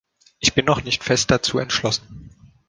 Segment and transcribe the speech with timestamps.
[0.39, 2.31] Ich bin noch nicht fest dazu entschlossen.